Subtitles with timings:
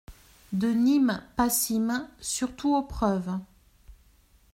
[0.51, 3.37] de Nîmes passim, surtout aux preuves.